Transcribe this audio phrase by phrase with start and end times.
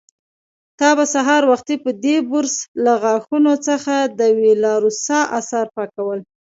[0.79, 6.19] تا به سهار وختي په دې برس له غاښونو څخه د وېلاروسا آثار پاکول.